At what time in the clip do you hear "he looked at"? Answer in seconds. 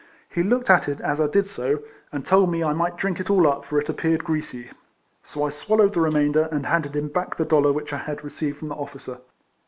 0.31-0.89